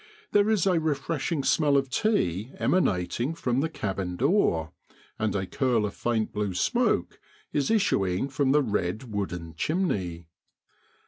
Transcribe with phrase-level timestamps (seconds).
[0.31, 4.71] There is a refreshing smell of tea emanating from the cabin door,
[5.19, 7.19] and a curl of faint blue smoke
[7.53, 10.25] is issuing from the red wooden chimney.